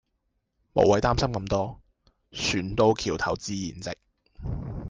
[0.73, 1.79] 無謂擔心咁多
[2.31, 3.95] 船到橋頭自然直